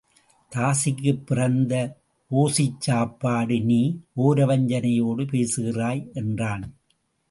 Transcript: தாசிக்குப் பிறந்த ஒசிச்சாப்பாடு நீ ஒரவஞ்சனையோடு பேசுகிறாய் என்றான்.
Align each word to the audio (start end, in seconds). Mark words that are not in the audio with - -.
தாசிக்குப் 0.51 1.25
பிறந்த 1.25 1.73
ஒசிச்சாப்பாடு 2.31 3.63
நீ 3.63 3.81
ஒரவஞ்சனையோடு 4.17 5.27
பேசுகிறாய் 5.27 6.09
என்றான். 6.13 6.75